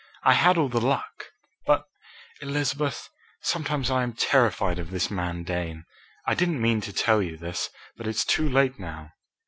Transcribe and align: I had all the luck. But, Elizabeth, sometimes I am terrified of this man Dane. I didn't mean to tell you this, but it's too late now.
I 0.23 0.33
had 0.33 0.57
all 0.57 0.67
the 0.67 0.81
luck. 0.81 1.25
But, 1.67 1.85
Elizabeth, 2.41 3.07
sometimes 3.43 3.91
I 3.91 4.01
am 4.01 4.13
terrified 4.13 4.79
of 4.79 4.89
this 4.89 5.11
man 5.11 5.43
Dane. 5.43 5.85
I 6.25 6.33
didn't 6.33 6.59
mean 6.59 6.81
to 6.81 6.91
tell 6.91 7.21
you 7.21 7.37
this, 7.37 7.69
but 7.97 8.07
it's 8.07 8.25
too 8.25 8.49
late 8.49 8.79
now. 8.79 9.11